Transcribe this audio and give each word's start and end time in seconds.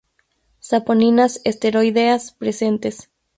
Saponinas 0.59 1.41
esteroideas 1.43 2.33
presentes. 2.33 3.07